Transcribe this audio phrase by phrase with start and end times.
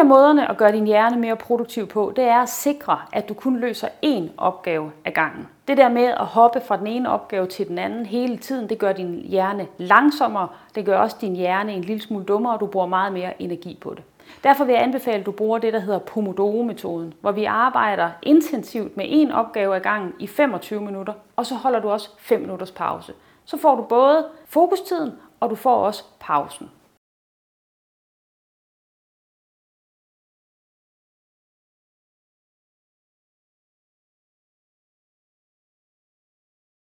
[0.00, 3.34] af måderne at gøre din hjerne mere produktiv på, det er at sikre, at du
[3.34, 5.48] kun løser én opgave ad gangen.
[5.68, 8.78] Det der med at hoppe fra den ene opgave til den anden hele tiden, det
[8.78, 12.66] gør din hjerne langsommere, det gør også din hjerne en lille smule dummere, og du
[12.66, 14.02] bruger meget mere energi på det.
[14.44, 18.96] Derfor vil jeg anbefale, at du bruger det, der hedder Pomodoro-metoden, hvor vi arbejder intensivt
[18.96, 22.70] med en opgave ad gangen i 25 minutter, og så holder du også 5 minutters
[22.70, 23.12] pause.
[23.44, 26.70] Så får du både fokustiden, og du får også pausen.